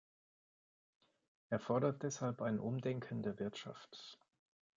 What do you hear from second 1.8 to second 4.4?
deshalb ein Umdenken der Wirtschaft.